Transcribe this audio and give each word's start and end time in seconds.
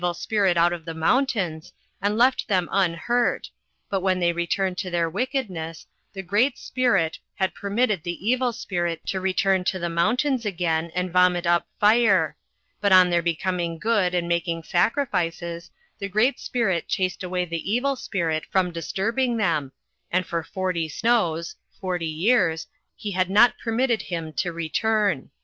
l 0.03 0.15
Spirit 0.15 0.57
out 0.57 0.73
of 0.73 0.83
the 0.83 0.95
moun 0.95 1.27
tains, 1.27 1.73
and 2.01 2.17
left 2.17 2.47
them 2.47 2.67
unhurt, 2.71 3.51
but 3.87 4.01
when 4.01 4.19
they 4.19 4.33
returned 4.33 4.75
to 4.75 4.89
their 4.89 5.07
wickedness, 5.07 5.85
the 6.11 6.23
Great 6.23 6.57
Spirit 6.57 7.19
had 7.35 7.53
permitted 7.53 8.01
the 8.01 8.27
Evil 8.27 8.51
Spirit 8.51 9.05
to 9.05 9.21
return 9.21 9.63
to 9.63 9.77
the 9.77 9.89
mountains 9.91 10.43
again, 10.43 10.89
and 10.95 11.11
vomit 11.11 11.45
up 11.45 11.67
fire; 11.79 12.35
but 12.79 12.91
on 12.91 13.11
their 13.11 13.21
becoming 13.21 13.77
good 13.77 14.15
and 14.15 14.27
making 14.27 14.63
sacrifices, 14.63 15.69
the 15.99 16.09
Great 16.09 16.39
Spirit 16.39 16.87
chased 16.87 17.21
away 17.21 17.45
ths 17.45 17.61
Eoil 17.63 17.95
Spirit 17.95 18.43
from 18.49 18.71
disturbing 18.71 19.37
them, 19.37 19.71
and 20.09 20.25
for 20.25 20.41
forty 20.43 20.89
snows 20.89 21.55
(forty 21.79 22.07
years) 22.09 22.65
he 22.95 23.11
had 23.11 23.29
not 23.29 23.53
permitted 23.63 24.01
him 24.01 24.33
to 24.33 24.51
re 24.51 24.67
turn.' 24.67 25.29